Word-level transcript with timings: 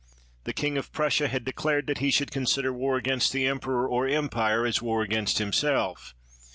The 0.45 0.51
king 0.53 0.79
of 0.79 0.91
Prussia 0.91 1.27
had 1.27 1.45
declared 1.45 1.85
that 1.85 1.99
he 1.99 2.09
should 2.09 2.31
consider 2.31 2.73
war* 2.73 2.97
against 2.97 3.31
the 3.33 3.45
emperor 3.45 3.87
or 3.87 4.07
empire 4.07 4.65
as 4.65 4.81
war 4.81 5.03
against 5.03 5.37
himself. 5.37 6.15